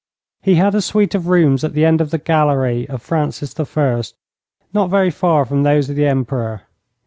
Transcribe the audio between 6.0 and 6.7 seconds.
Emperor.